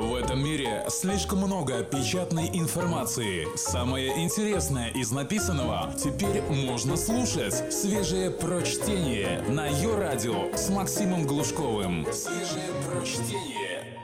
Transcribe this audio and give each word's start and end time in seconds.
В 0.00 0.14
этом 0.14 0.42
мире 0.42 0.82
слишком 0.88 1.40
много 1.40 1.84
печатной 1.84 2.48
информации. 2.54 3.46
Самое 3.54 4.24
интересное 4.24 4.88
из 4.88 5.10
написанного 5.12 5.92
теперь 5.92 6.40
можно 6.40 6.96
слушать. 6.96 7.70
Свежее 7.70 8.30
прочтение 8.30 9.42
на 9.42 9.66
ее 9.66 9.98
радио 9.98 10.56
с 10.56 10.70
Максимом 10.70 11.26
Глушковым. 11.26 12.06
Свежее 12.14 12.70
прочтение. 12.88 13.98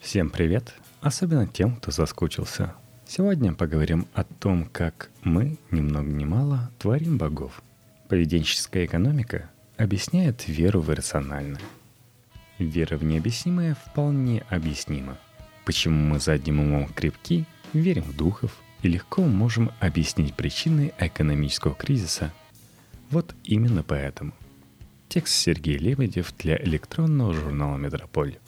Всем 0.00 0.28
привет, 0.28 0.74
особенно 1.00 1.46
тем, 1.46 1.76
кто 1.76 1.92
соскучился. 1.92 2.74
Сегодня 3.06 3.54
поговорим 3.54 4.06
о 4.12 4.24
том, 4.24 4.68
как 4.70 5.08
мы, 5.22 5.56
ни 5.70 5.80
много 5.80 6.10
ни 6.10 6.26
мало, 6.26 6.70
творим 6.78 7.16
богов. 7.16 7.62
Поведенческая 8.08 8.84
экономика 8.84 9.48
объясняет 9.78 10.46
веру 10.46 10.82
в 10.82 10.92
иррациональное– 10.92 11.62
Вера 12.64 12.98
в 12.98 13.04
необъяснимое 13.04 13.74
вполне 13.74 14.44
объяснима. 14.50 15.16
Почему 15.64 15.96
мы 15.96 16.20
задним 16.20 16.60
умом 16.60 16.88
крепки, 16.88 17.46
верим 17.72 18.02
в 18.02 18.14
духов 18.14 18.54
и 18.82 18.88
легко 18.88 19.22
можем 19.22 19.70
объяснить 19.80 20.34
причины 20.34 20.92
экономического 20.98 21.74
кризиса? 21.74 22.32
Вот 23.10 23.34
именно 23.44 23.82
поэтому. 23.82 24.32
Текст 25.08 25.34
Сергей 25.34 25.78
Лебедев 25.78 26.34
для 26.36 26.56
электронного 26.56 27.32
журнала 27.32 27.76
«Метрополь». 27.78 28.38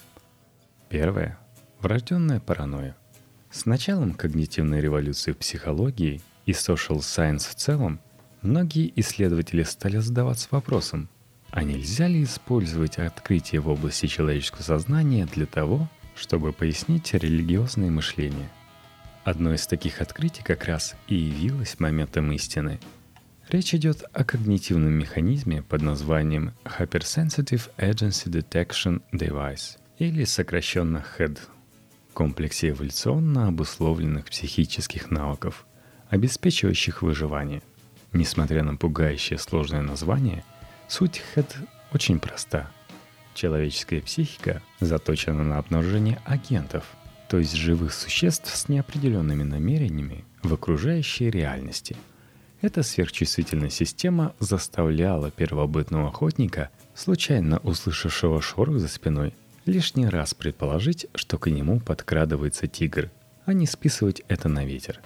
Первое. 0.91 1.39
Врожденная 1.81 2.39
паранойя. 2.39 2.95
С 3.51 3.67
началом 3.67 4.13
когнитивной 4.13 4.81
революции 4.81 5.33
в 5.33 5.39
психологии 5.39 6.21
и 6.45 6.53
social 6.53 6.99
science 6.99 7.49
в 7.49 7.55
целом, 7.55 7.99
многие 8.43 8.93
исследователи 8.97 9.63
стали 9.63 9.97
задаваться 9.97 10.49
вопросом, 10.51 11.09
а 11.53 11.65
нельзя 11.65 12.09
ли 12.09 12.25
использовать 12.25 12.97
открытие 12.97 13.61
в 13.61 13.69
области 13.69 14.07
человеческого 14.07 14.63
сознания 14.63 15.27
для 15.27 15.45
того, 15.45 15.87
чтобы 16.17 16.53
пояснить 16.53 17.13
религиозное 17.13 17.91
мышление? 17.91 18.51
Одно 19.23 19.53
из 19.53 19.67
таких 19.67 20.01
открытий 20.01 20.43
как 20.43 20.65
раз 20.65 20.97
и 21.09 21.15
явилось 21.15 21.79
моментом 21.79 22.33
истины. 22.33 22.81
Речь 23.51 23.75
идет 23.75 24.03
о 24.15 24.25
когнитивном 24.25 24.93
механизме 24.93 25.63
под 25.63 25.83
названием 25.83 26.55
Hypersensitive 26.65 27.71
Agency 27.77 28.31
Detection 28.31 29.03
Device, 29.13 29.77
или 29.99 30.25
сокращенно 30.25 31.05
HED, 31.19 31.39
комплексе 32.15 32.71
эволюционно 32.71 33.49
обусловленных 33.49 34.25
психических 34.25 35.11
навыков, 35.11 35.67
обеспечивающих 36.09 37.03
выживание. 37.03 37.63
Несмотря 38.15 38.63
на 38.63 38.77
пугающее 38.77 39.39
сложное 39.39 39.83
название– 39.83 40.45
Суть 40.93 41.23
ХЭД 41.35 41.57
очень 41.95 42.19
проста. 42.19 42.71
Человеческая 43.33 44.03
психика 44.03 44.61
заточена 44.79 45.43
на 45.43 45.57
обнаружение 45.57 46.21
агентов, 46.27 46.85
то 47.31 47.39
есть 47.39 47.55
живых 47.55 47.95
существ 47.95 48.55
с 48.55 48.69
неопределенными 48.69 49.43
намерениями 49.43 50.27
в 50.43 50.53
окружающей 50.53 51.31
реальности. 51.31 51.97
Эта 52.61 52.83
сверхчувствительная 52.83 53.71
система 53.71 54.35
заставляла 54.39 55.31
первобытного 55.31 56.09
охотника, 56.09 56.69
случайно 56.95 57.57
услышавшего 57.61 58.43
шорох 58.43 58.79
за 58.79 58.89
спиной, 58.89 59.35
лишний 59.65 60.07
раз 60.07 60.35
предположить, 60.35 61.07
что 61.15 61.39
к 61.39 61.49
нему 61.49 61.81
подкрадывается 61.81 62.67
тигр, 62.67 63.11
а 63.47 63.55
не 63.55 63.67
списывать 63.67 64.21
это 64.29 64.51
на 64.51 64.67
ветер. 64.67 65.01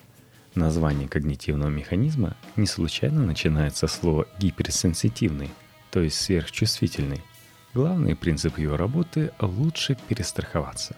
Название 0.56 1.06
когнитивного 1.06 1.70
механизма 1.70 2.36
не 2.56 2.66
случайно 2.66 3.24
начинается 3.24 3.86
со 3.86 4.00
слова 4.00 4.26
«гиперсенситивный», 4.40 5.50
то 5.96 6.02
есть 6.02 6.20
сверхчувствительный. 6.20 7.22
Главный 7.72 8.14
принцип 8.14 8.58
его 8.58 8.76
работы– 8.76 9.32
лучше 9.40 9.96
перестраховаться. 10.08 10.94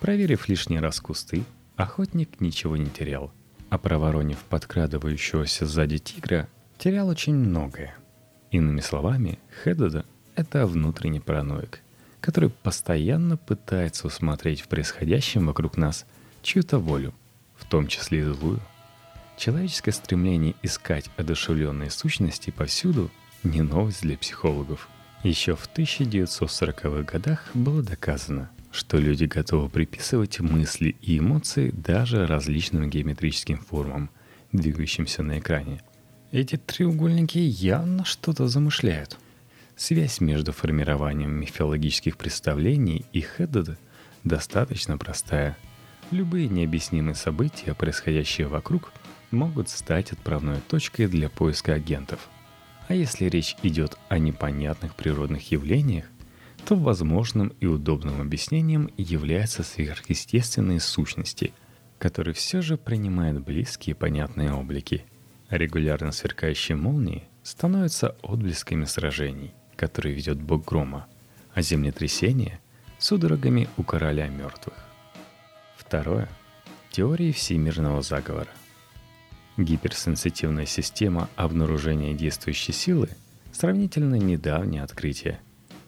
Проверив 0.00 0.48
лишний 0.48 0.80
раз 0.80 1.02
кусты, 1.02 1.44
охотник 1.76 2.40
ничего 2.40 2.78
не 2.78 2.88
терял, 2.88 3.30
а 3.68 3.76
проворонив 3.76 4.38
подкрадывающегося 4.48 5.66
сзади 5.66 5.98
тигра, 5.98 6.48
терял 6.78 7.08
очень 7.08 7.34
многое. 7.34 7.94
Иными 8.50 8.80
словами, 8.80 9.38
Хедода– 9.62 10.06
это 10.34 10.66
внутренний 10.66 11.20
параноик, 11.20 11.80
который 12.22 12.48
постоянно 12.48 13.36
пытается 13.36 14.06
усмотреть 14.06 14.62
в 14.62 14.68
происходящем 14.68 15.46
вокруг 15.46 15.76
нас 15.76 16.06
чью-то 16.40 16.78
волю, 16.78 17.12
в 17.54 17.66
том 17.66 17.86
числе 17.86 18.20
и 18.20 18.22
злую. 18.22 18.60
Человеческое 19.36 19.92
стремление 19.92 20.54
искать 20.62 21.10
одушевленные 21.18 21.90
сущности 21.90 22.50
повсюду– 22.50 23.10
не 23.44 23.62
новость 23.62 24.02
для 24.02 24.16
психологов. 24.16 24.88
Еще 25.22 25.54
в 25.54 25.68
1940-х 25.74 27.02
годах 27.02 27.50
было 27.54 27.82
доказано, 27.82 28.50
что 28.70 28.98
люди 28.98 29.24
готовы 29.24 29.68
приписывать 29.68 30.40
мысли 30.40 30.96
и 31.00 31.18
эмоции 31.18 31.70
даже 31.70 32.26
различным 32.26 32.88
геометрическим 32.90 33.58
формам, 33.58 34.10
двигающимся 34.52 35.22
на 35.22 35.38
экране. 35.38 35.82
Эти 36.32 36.56
треугольники 36.56 37.38
явно 37.38 38.04
что-то 38.04 38.48
замышляют. 38.48 39.18
Связь 39.76 40.20
между 40.20 40.52
формированием 40.52 41.30
мифологических 41.30 42.16
представлений 42.16 43.04
и 43.12 43.20
Хеддеда 43.20 43.78
достаточно 44.24 44.98
простая. 44.98 45.56
Любые 46.10 46.48
необъяснимые 46.48 47.14
события, 47.14 47.74
происходящие 47.74 48.46
вокруг, 48.46 48.92
могут 49.30 49.68
стать 49.68 50.12
отправной 50.12 50.60
точкой 50.68 51.06
для 51.06 51.28
поиска 51.28 51.74
агентов– 51.74 52.28
а 52.92 52.94
если 52.94 53.24
речь 53.24 53.56
идет 53.62 53.96
о 54.10 54.18
непонятных 54.18 54.94
природных 54.94 55.50
явлениях, 55.50 56.04
то 56.66 56.76
возможным 56.76 57.48
и 57.58 57.64
удобным 57.64 58.20
объяснением 58.20 58.90
являются 58.98 59.62
сверхъестественные 59.62 60.78
сущности, 60.78 61.54
которые 61.98 62.34
все 62.34 62.60
же 62.60 62.76
принимают 62.76 63.40
близкие 63.40 63.94
и 63.94 63.98
понятные 63.98 64.52
облики. 64.52 65.06
регулярно 65.48 66.12
сверкающие 66.12 66.76
молнии 66.76 67.24
становятся 67.42 68.14
отблесками 68.20 68.84
сражений, 68.84 69.54
которые 69.74 70.14
ведет 70.14 70.38
бог 70.42 70.66
грома, 70.66 71.06
а 71.54 71.62
землетрясения— 71.62 72.60
судорогами 72.98 73.70
у 73.78 73.84
короля 73.84 74.28
мертвых. 74.28 74.76
Второе. 75.78 76.28
Теории 76.90 77.32
всемирного 77.32 78.02
заговора. 78.02 78.50
Гиперсенситивная 79.58 80.64
система 80.64 81.28
обнаружения 81.36 82.14
действующей 82.14 82.72
силы– 82.72 83.10
сравнительно 83.52 84.14
недавнее 84.14 84.82
открытие, 84.82 85.40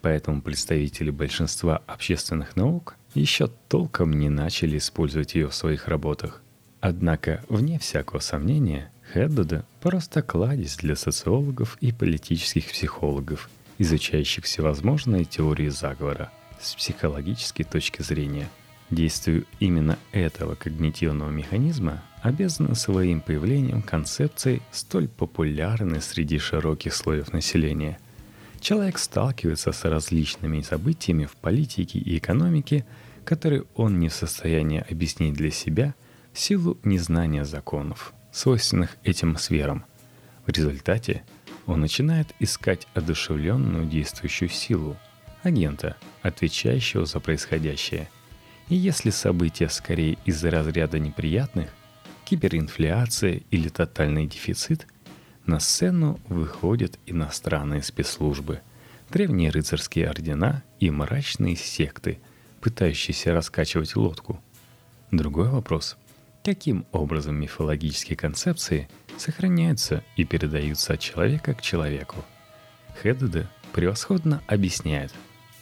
поэтому 0.03 0.43
представители 0.43 1.11
большинства 1.11 1.79
общественных 1.87 2.57
наук 2.57 2.97
еще 3.15 3.49
толком 3.69 4.13
не 4.13 4.29
начали 4.29 4.77
использовать 4.77 5.35
ее 5.35 5.49
в 5.49 5.55
своих 5.55 5.89
работах. 5.89 6.43
Однако, 6.81 7.43
вне 7.49 7.79
всякого 7.79 8.21
сомнения, 8.21 8.93
Хеддода– 9.13 9.65
просто 9.81 10.21
кладезь 10.21 10.77
для 10.77 10.95
социологов 10.95 11.79
и 11.81 11.91
политических 11.91 12.67
психологов, 12.71 13.49
изучающих 13.79 14.45
всевозможные 14.45 15.25
теории 15.25 15.69
заговора 15.69 16.31
с 16.61 16.75
психологической 16.75 17.65
точки 17.65 18.03
зрения– 18.03 18.51
Действию 18.95 19.45
именно 19.59 19.99
этого 20.13 20.55
когнитивного 20.55 21.29
механизма 21.29 22.05
обязаны 22.23 22.77
своим 22.77 23.21
появлением 23.21 23.83
концепции, 23.83 24.63
столь 24.71 25.09
популярной 25.09 26.01
среди 26.01 26.39
широких 26.39 26.95
слоев 26.95 27.33
населения. 27.33 27.99
Человек 28.61 28.99
сталкивается 28.99 29.73
с 29.73 29.85
различными 29.85 30.61
событиями 30.61 31.25
в 31.25 31.33
политике 31.33 31.99
и 31.99 32.19
экономике, 32.19 32.87
которые 33.25 33.65
он 33.75 33.99
не 33.99 34.09
в 34.09 34.15
состоянии 34.15 34.85
объяснить 34.89 35.35
для 35.35 35.51
себя 35.51 35.95
в 36.33 36.39
силу 36.39 36.79
незнания 36.85 37.45
законов, 37.45 38.15
свойственных 38.31 38.97
этим 39.03 39.37
сферам. 39.39 39.85
В 40.47 40.51
результате 40.51 41.25
он 41.67 41.81
начинает 41.81 42.29
искать 42.39 42.87
одушевленную 42.95 43.87
действующую 43.87 44.51
силу, 44.51 44.97
агента, 45.43 45.97
отвечающего 46.23 47.07
за 47.07 47.19
происходящее– 47.19 48.09
и 48.69 48.77
если 48.77 49.11
события 49.11 49.69
скорее 49.69 50.19
из-за 50.25 50.51
разряда 50.51 50.99
неприятных, 50.99 51.71
киберинфляция 52.25 53.43
или 53.51 53.69
тотальный 53.69 54.27
дефицит, 54.27 54.87
на 55.47 55.61
сцену 55.61 56.19
выходят 56.29 56.99
иностранные 57.07 57.83
спецслужбы, 57.83 58.63
древние 59.11 59.51
рыцарские 59.51 60.09
ордена 60.09 60.63
и 60.81 60.91
мрачные 60.91 61.57
секты, 61.57 62.19
пытающиеся 62.61 63.35
раскачивать 63.35 63.95
лодку. 63.97 64.43
Другой 65.11 65.51
вопрос– 65.51 65.97
каким 66.45 66.87
образом 66.93 67.37
мифологические 67.37 68.17
концепции 68.17 68.89
сохраняются 69.17 70.05
и 70.17 70.25
передаются 70.25 70.95
от 70.95 71.01
человека 71.01 71.55
к 71.55 71.63
человеку? 71.63 72.17
Хедеде 73.03 73.49
превосходно 73.73 74.43
объясняет, 74.47 75.13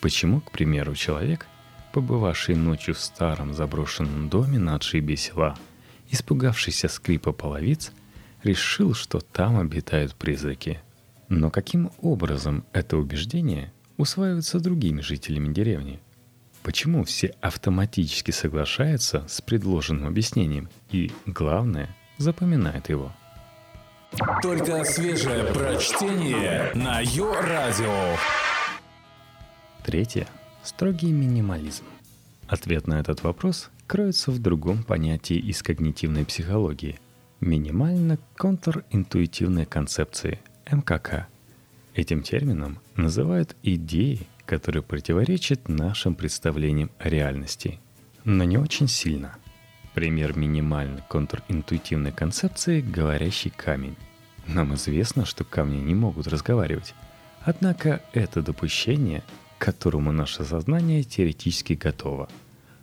почему, 0.00 0.41
к 0.41 0.50
примеру, 0.50 0.94
человек 0.94 1.47
побывавший 1.93 2.55
ночью 2.55 2.94
в 2.94 2.99
старом 2.99 3.55
заброшенном 3.55 4.29
доме 4.29 4.59
на 4.59 4.75
отшибе 4.75 5.17
села, 5.17 5.56
испугавшийся 6.11 6.89
скрипа 6.89 7.33
половиц, 7.33 7.93
решил, 8.43 8.94
что 8.94 9.21
там 9.21 9.59
обитают 9.59 10.15
призраки. 10.15 10.81
Но 11.29 11.50
каким 11.50 11.91
образом 12.00 12.65
это 12.73 12.97
убеждение 12.97 13.73
усваивается 13.97 14.61
другими 14.61 15.00
жителями 15.00 15.53
деревни? 15.53 16.00
почему 16.62 17.05
все 17.05 17.35
автоматически 17.41 18.31
соглашаются 18.31 19.27
с 19.29 19.41
предложенным 19.41 20.09
объяснением 20.09 20.69
и, 20.91 21.12
главное, 21.27 21.95
запоминают 22.19 22.88
его. 22.88 23.12
Только 24.43 24.85
свежее 24.85 25.45
прочтение 25.45 26.71
на 26.75 27.00
Йо-Радио. 27.00 28.17
Третье. 29.85 30.27
Строгий 30.62 31.11
минимализм. 31.11 31.82
Ответ 32.47 32.87
на 32.87 33.00
этот 33.00 33.25
вопрос 33.25 33.70
кроется 33.88 34.31
в 34.31 34.38
другом 34.38 34.85
понятии 34.85 35.37
из 35.37 35.61
когнитивной 35.62 36.25
психологии– 36.25 37.00
минимально-контринтуитивной 37.41 39.67
концепции– 39.67 40.38
МКК. 40.70 41.26
Этим 41.94 42.23
термином 42.23 42.79
называют 42.94 43.56
идеи, 43.64 44.29
которые 44.47 44.85
противоречат 44.85 45.69
нашим 45.69 46.14
представлениям 46.14 46.93
о 46.99 47.09
реальности, 47.09 47.81
но 48.25 48.44
не 48.44 48.56
очень 48.56 48.87
сильно. 48.87 49.35
Пример 49.94 50.38
минимальной 50.38 51.03
контринтуитивной 51.09 52.12
концепции– 52.12 52.81
говорящий 52.82 53.50
камень. 53.50 53.97
Нам 54.47 54.75
известно, 54.75 55.25
что 55.25 55.43
камни 55.43 55.79
не 55.79 55.94
могут 55.94 56.29
разговаривать. 56.29 56.94
Однако 57.43 58.00
это 58.12 58.43
допущение, 58.43 59.25
которому 59.64 60.12
наше 60.12 60.44
сознание 60.44 61.03
теоретически 61.03 61.75
готово– 61.75 62.29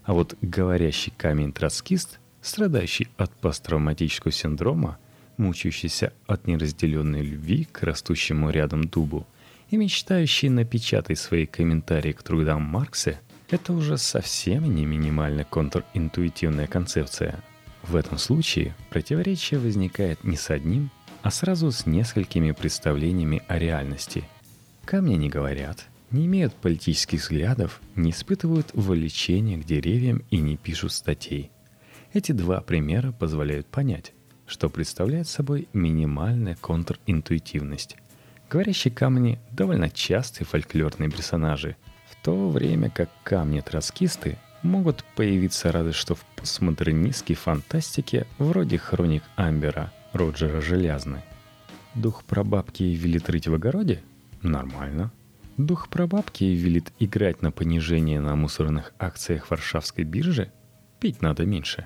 а 0.10 0.14
вот 0.14 0.36
говорящий 0.42 1.14
камень-троцкист, 1.16 2.20
страдающий 2.42 3.10
от 3.16 3.32
посттравматического 3.32 4.32
синдрома, 4.32 4.98
мучающийся 5.38 6.14
от 6.26 6.48
неразделенной 6.48 7.22
любви 7.22 7.68
к 7.72 7.84
растущему 7.84 8.50
рядом 8.50 8.86
дубу 8.86 9.28
и 9.70 9.78
мечтающий 9.78 10.50
напечатать 10.50 11.20
свои 11.20 11.46
комментарии 11.46 12.12
к 12.12 12.24
трудам 12.24 12.64
Маркса, 12.64 13.20
это 13.52 13.72
уже 13.72 14.00
совсем 14.00 14.74
не 14.74 14.88
минимально 14.88 15.44
контринтуитивная 15.44 16.66
концепция. 16.66 17.44
В 17.84 17.96
этом 17.96 18.18
случае 18.18 18.74
противоречие 18.90 19.60
возникает 19.60 20.24
не 20.24 20.38
с 20.38 20.50
одним, 20.50 20.90
а 21.22 21.30
сразу 21.30 21.72
с 21.72 21.86
несколькими 21.86 22.52
представлениями 22.52 23.44
о 23.48 23.60
реальности. 23.60 24.24
Камни 24.86 25.14
не 25.18 25.30
говорят, 25.30 25.86
не 26.12 26.26
имеют 26.26 26.54
политических 26.56 27.22
взглядов, 27.22 27.82
не 27.96 28.12
испытывают 28.12 28.72
влечения 28.74 29.58
к 29.58 29.66
деревьям 29.66 30.24
и 30.30 30.38
не 30.38 30.58
пишут 30.58 30.92
статей. 30.92 31.52
Эти 32.14 32.32
два 32.32 32.62
примера 32.62 33.12
позволяют 33.12 33.68
понять, 33.68 34.14
что 34.48 34.70
представляет 34.70 35.28
собой 35.28 35.68
минимальная 35.74 36.56
контринтуитивность. 36.56 37.98
Говорящие 38.50 38.92
камни– 38.92 39.40
довольно 39.52 39.90
частые 39.90 40.48
фольклорные 40.48 41.12
персонажи, 41.12 41.76
в 42.10 42.24
то 42.24 42.50
время 42.50 42.90
как 42.90 43.10
камни-троцкисты 43.24 44.40
могут 44.64 45.04
появиться 45.16 45.72
разве 45.72 45.94
что 45.94 46.16
в 46.16 46.26
постмодернистской 46.36 47.36
фантастике 47.36 48.26
вроде 48.40 48.80
«Хроник 48.80 49.24
Амбера» 49.36 49.94
Роджера 50.14 50.62
Желязны. 50.62 51.22
Дух 51.94 52.24
прабабки 52.24 52.84
велит 52.84 53.30
рыть 53.30 53.48
в 53.48 53.54
огороде? 53.54 54.02
Нормально– 54.42 55.12
Дух 55.60 55.90
прабабки 55.90 56.46
велит 56.46 56.94
играть 57.00 57.42
на 57.42 57.52
понижение 57.52 58.22
на 58.22 58.34
мусорных 58.38 58.94
акциях 58.98 59.52
Варшавской 59.52 60.06
биржи? 60.06 60.54
Пить 61.02 61.22
надо 61.22 61.46
меньше. 61.46 61.86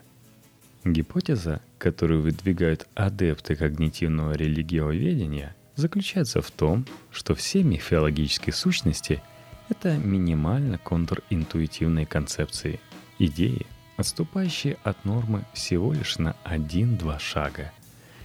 Гипотеза, 0.86 1.60
которую 1.80 2.22
выдвигают 2.22 2.88
адепты 2.94 3.56
когнитивного 3.56 4.34
религиоведения, 4.34 5.56
заключается 5.76 6.44
в 6.44 6.52
том, 6.52 6.86
что 7.10 7.34
все 7.34 7.64
мифологические 7.64 8.54
сущности— 8.54 9.24
это 9.70 9.98
минимально 9.98 10.78
контринтуитивные 10.78 12.06
концепции, 12.06 12.80
идеи, 13.18 13.66
отступающие 13.98 14.78
от 14.84 15.04
нормы 15.04 15.46
всего 15.54 15.94
лишь 15.94 16.20
на 16.20 16.36
один-два 16.44 17.18
шага. 17.18 17.74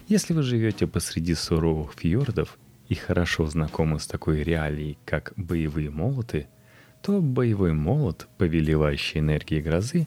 Если 0.09 0.35
вы 0.35 0.43
живете 0.43 0.87
посреди 0.87 1.35
суровых 1.35 1.95
фьордов 1.95 2.59
и 2.89 2.95
хорошо 2.95 3.47
знакомы 3.47 4.01
с 4.01 4.07
такой 4.07 4.43
реалией, 4.43 4.99
как 5.05 5.33
боевые 5.37 5.91
молоты, 5.91 6.49
то 7.03 7.21
боевой 7.21 7.73
молот, 7.73 8.27
повелевающий 8.39 9.21
энергией 9.21 9.63
грозы, 9.63 10.07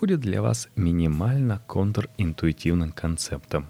будет 0.00 0.20
для 0.20 0.42
вас 0.42 0.68
минимально 0.74 1.62
контринтуитивным 1.68 2.90
концептом. 2.92 3.68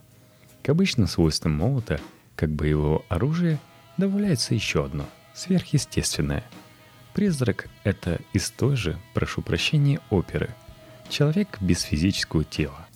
К 0.62 0.70
обычным 0.70 1.06
свойствам 1.06 1.52
молота, 1.52 2.00
как 2.36 2.50
боевого 2.50 3.04
оружия, 3.08 3.58
добавляется 3.96 4.54
еще 4.54 4.84
одно– 4.84 5.06
сверхъестественное. 5.34 6.44
Призрак– 7.14 7.68
это 7.84 8.20
из 8.32 8.50
той 8.50 8.76
же, 8.76 8.96
прошу 9.12 9.42
прощения, 9.42 10.00
оперы. 10.08 10.50
Человек 11.10 11.58
без 11.60 11.82
физического 11.82 12.44
тела. 12.44 12.86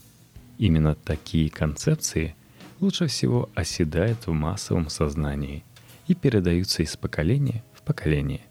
Именно 0.58 0.94
такие 0.94 1.50
концепции– 1.50 2.34
лучше 2.80 3.06
всего 3.06 3.50
оседают 3.54 4.26
в 4.26 4.32
массовом 4.32 4.88
сознании 4.88 5.64
и 6.06 6.14
передаются 6.14 6.82
из 6.82 6.96
поколения 6.96 7.64
в 7.74 7.82
поколение. 7.82 8.42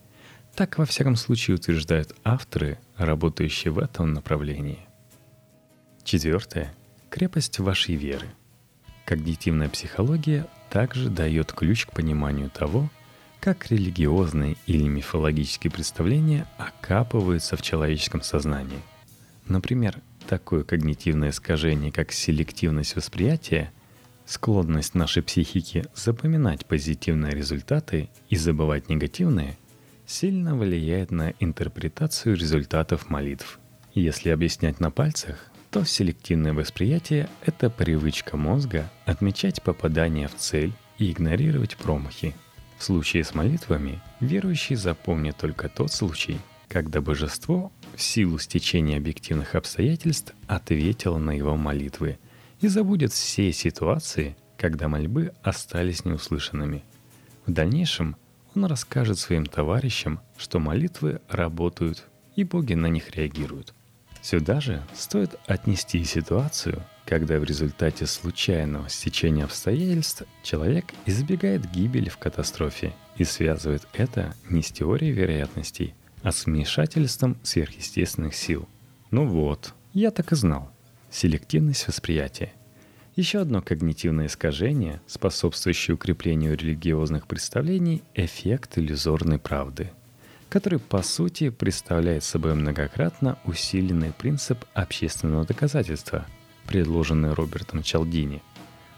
Так, 0.56 0.78
во 0.78 0.86
всяком 0.86 1.16
случае, 1.16 1.56
утверждают 1.56 2.16
авторы, 2.24 2.80
работающие 2.98 3.72
в 3.72 3.80
этом 3.80 4.14
направлении. 4.14 4.80
Четвертое. 6.04 6.74
Крепость 7.10 7.60
вашей 7.60 7.96
веры. 7.96 8.28
Когнитивная 9.06 9.70
психология 9.70 10.48
также 10.70 11.10
дает 11.10 11.52
ключ 11.52 11.86
к 11.86 11.92
пониманию 11.92 12.50
того, 12.50 12.90
как 13.40 13.70
религиозные 13.70 14.56
или 14.66 14.88
мифологические 14.88 15.72
представления 15.72 16.48
окапываются 16.58 17.58
в 17.58 17.62
человеческом 17.62 18.22
сознании. 18.22 18.80
Например, 19.46 20.02
такое 20.28 20.64
когнитивное 20.64 21.30
искажение, 21.30 21.92
как 21.92 22.12
селективность 22.12 22.96
восприятия– 22.96 23.72
Склонность 24.26 24.96
нашей 24.96 25.22
психики 25.22 25.86
запоминать 25.94 26.66
позитивные 26.66 27.32
результаты 27.34 28.10
и 28.28 28.36
забывать 28.36 28.90
негативные 28.90 29.56
сильно 30.08 30.56
влияет 30.56 31.12
на 31.12 31.34
интерпретацию 31.40 32.36
результатов 32.36 33.10
молитв. 33.10 33.60
Если 33.94 34.30
объяснять 34.30 34.80
на 34.80 34.90
пальцах, 34.90 35.52
то 35.70 35.86
селективное 35.86 36.54
восприятие– 36.54 37.30
это 37.46 37.70
привычка 37.70 38.36
мозга 38.36 38.92
отмечать 39.06 39.62
попадание 39.62 40.28
в 40.28 40.36
цель 40.36 40.74
и 40.98 41.12
игнорировать 41.12 41.78
промахи. 41.78 42.36
В 42.80 42.84
случае 42.84 43.24
с 43.24 43.36
молитвами 43.36 44.02
верующий 44.22 44.76
запомнит 44.76 45.38
только 45.38 45.70
тот 45.70 45.92
случай, 45.92 46.40
когда 46.68 47.00
божество 47.00 47.72
в 47.96 48.02
силу 48.02 48.40
стечения 48.40 48.98
объективных 48.98 49.54
обстоятельств 49.54 50.34
ответило 50.48 51.20
на 51.20 51.32
его 51.32 51.56
молитвы– 51.56 52.18
и 52.62 52.68
забудет 52.68 53.12
все 53.12 53.52
ситуации, 53.52 54.36
когда 54.58 54.88
мольбы 54.88 55.34
остались 55.44 56.06
неуслышанными. 56.06 56.84
В 57.46 57.52
дальнейшем 57.52 58.16
он 58.56 58.66
расскажет 58.66 59.20
своим 59.20 59.46
товарищам, 59.46 60.20
что 60.38 60.60
молитвы 60.60 61.22
работают 61.30 62.06
и 62.36 62.44
боги 62.44 62.74
на 62.74 62.88
них 62.88 63.16
реагируют. 63.16 63.74
Сюда 64.22 64.60
же 64.60 64.84
стоит 64.96 65.36
отнести 65.46 66.04
ситуацию, 66.04 66.82
когда 67.06 67.38
в 67.38 67.44
результате 67.44 68.08
случайного 68.08 68.90
стечения 68.90 69.46
обстоятельств 69.46 70.24
человек 70.42 70.86
избегает 71.06 71.70
гибели 71.70 72.10
в 72.10 72.18
катастрофе 72.18 72.94
и 73.18 73.24
связывает 73.24 73.88
это 73.94 74.34
не 74.50 74.64
с 74.64 74.72
теорией 74.72 75.12
вероятностей, 75.12 75.94
а 76.24 76.32
с 76.32 76.48
вмешательством 76.48 77.38
сверхъестественных 77.44 78.34
сил. 78.34 78.68
Ну 79.12 79.28
вот, 79.28 79.76
я 79.94 80.10
так 80.10 80.32
и 80.32 80.36
знал. 80.36 80.72
Селективность 81.10 81.88
восприятия. 81.88 82.52
Еще 83.16 83.40
одно 83.40 83.62
когнитивное 83.62 84.26
искажение, 84.28 85.02
способствующее 85.08 85.96
укреплению 85.96 86.58
религиозных 86.58 87.28
представлений– 87.28 88.04
эффект 88.14 88.78
иллюзорной 88.78 89.40
правды, 89.40 89.92
который 90.50 90.80
по 90.80 91.02
сути 91.02 91.50
представляет 91.50 92.26
собой 92.26 92.56
многократно 92.56 93.40
усиленный 93.46 94.12
принцип 94.12 94.66
общественного 94.74 95.46
доказательства, 95.46 96.26
предложенный 96.68 97.34
Робертом 97.34 97.84
Чалдини. 97.84 98.42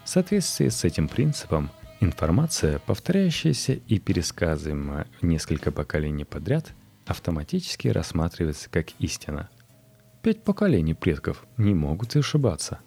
В 0.04 0.08
соответствии 0.08 0.68
с 0.68 0.82
этим 0.82 1.06
принципом 1.06 1.70
информация, 2.00 2.80
повторяющаяся 2.80 3.74
и 3.74 4.00
пересказываемая 4.00 5.06
несколько 5.22 5.70
поколений 5.70 6.24
подряд, 6.24 6.74
автоматически 7.06 7.86
рассматривается 7.86 8.68
как 8.68 8.88
истина– 8.98 9.48
Пять 10.22 10.42
поколений 10.42 10.94
предков 10.94 11.46
не 11.56 11.74
могут 11.74 12.16
ошибаться. 12.16 12.80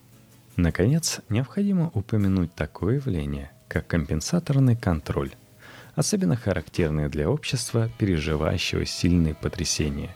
Наконец, 0.58 1.22
необходимо 1.30 1.90
упомянуть 1.94 2.54
такое 2.54 2.96
явление, 2.96 3.52
как 3.70 3.88
компенсаторный 3.88 4.76
контроль, 4.76 5.32
особенно 5.96 6.36
характерное 6.36 7.08
для 7.08 7.30
общества, 7.30 7.90
переживающего 7.98 8.86
сильные 8.86 9.34
потрясения. 9.34 10.14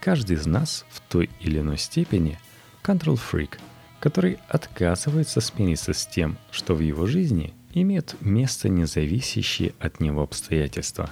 Каждый 0.00 0.36
из 0.36 0.46
нас 0.46 0.86
в 0.88 1.00
той 1.00 1.28
или 1.40 1.58
иной 1.58 1.76
степени 1.76 2.38
control 2.82 3.20
freak, 3.20 3.58
который 4.00 4.38
отказывается 4.48 5.42
смириться 5.42 5.92
с 5.92 6.06
тем, 6.06 6.38
что 6.50 6.74
в 6.74 6.80
его 6.80 7.06
жизни 7.06 7.52
имеют 7.74 8.16
место 8.22 8.70
независящие 8.70 9.74
от 9.78 10.00
него 10.00 10.22
обстоятельства. 10.22 11.10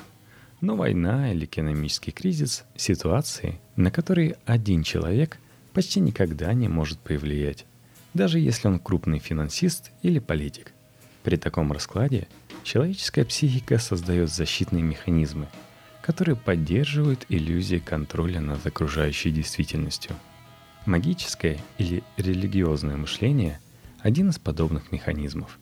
Но 0.65 0.77
война 0.77 1.31
или 1.31 1.45
экономический 1.45 2.11
кризис– 2.11 2.65
ситуации, 2.75 3.61
на 3.77 3.91
которые 3.91 4.39
один 4.47 4.83
человек 4.83 5.37
почти 5.75 6.01
никогда 6.01 6.55
не 6.55 6.69
может 6.69 6.99
повлиять, 7.01 7.67
даже 8.15 8.39
если 8.39 8.69
он 8.69 8.79
крупный 8.79 9.19
финансист 9.19 9.91
или 10.01 10.21
политик. 10.21 10.73
При 11.23 11.37
таком 11.37 11.71
раскладе 11.71 12.29
человеческая 12.63 13.27
психика 13.27 13.77
создает 13.77 14.33
защитные 14.33 14.83
механизмы, 14.83 15.49
которые 16.01 16.35
поддерживают 16.35 17.27
иллюзии 17.29 17.77
контроля 17.77 18.41
над 18.41 18.67
окружающей 18.67 19.31
действительностью. 19.31 20.17
Магическое 20.87 21.59
или 21.77 22.03
религиозное 22.17 22.97
мышление– 22.97 23.61
один 24.01 24.31
из 24.31 24.39
подобных 24.39 24.93
механизмов. 24.93 25.59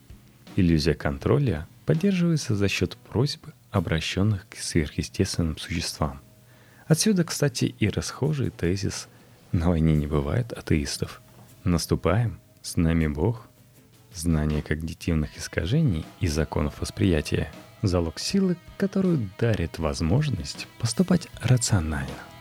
Иллюзия 0.54 0.94
контроля 0.94 1.66
поддерживается 1.87 2.54
за 2.54 2.68
счет 2.68 2.97
просьб, 2.97 3.49
обращенных 3.73 4.49
к 4.49 4.57
сверхъестественным 4.57 5.59
существам. 5.59 6.21
Отсюда, 6.87 7.25
кстати, 7.25 7.64
и 7.64 7.88
расхожий 7.88 8.50
тезис 8.50 9.09
«на 9.50 9.71
войне 9.71 9.97
не 9.97 10.07
бывает 10.07 10.52
атеистов». 10.52 11.21
Наступаем, 11.64 12.38
с 12.61 12.76
нами 12.76 13.07
Бог. 13.09 13.49
Знание 14.14 14.62
когнитивных 14.62 15.38
искажений 15.38 16.05
и 16.21 16.29
законов 16.29 16.81
восприятия– 16.81 17.50
залог 17.83 18.19
силы, 18.19 18.57
которую 18.76 19.31
дарит 19.38 19.79
возможность 19.79 20.69
поступать 20.79 21.29
рационально– 21.43 22.11